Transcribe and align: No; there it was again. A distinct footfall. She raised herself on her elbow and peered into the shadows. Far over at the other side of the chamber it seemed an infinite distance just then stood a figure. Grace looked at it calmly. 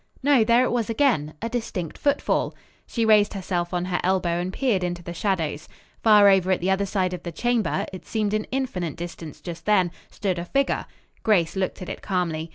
No; 0.23 0.43
there 0.43 0.63
it 0.63 0.71
was 0.71 0.89
again. 0.89 1.35
A 1.43 1.47
distinct 1.49 1.95
footfall. 1.95 2.55
She 2.87 3.05
raised 3.05 3.35
herself 3.35 3.71
on 3.71 3.85
her 3.85 3.99
elbow 4.03 4.39
and 4.39 4.51
peered 4.51 4.83
into 4.83 5.03
the 5.03 5.13
shadows. 5.13 5.67
Far 6.01 6.27
over 6.27 6.49
at 6.49 6.59
the 6.59 6.71
other 6.71 6.87
side 6.87 7.13
of 7.13 7.21
the 7.21 7.31
chamber 7.31 7.85
it 7.93 8.07
seemed 8.07 8.33
an 8.33 8.45
infinite 8.51 8.95
distance 8.95 9.39
just 9.41 9.67
then 9.67 9.91
stood 10.09 10.39
a 10.39 10.45
figure. 10.45 10.87
Grace 11.21 11.55
looked 11.55 11.83
at 11.83 11.89
it 11.89 12.01
calmly. 12.01 12.49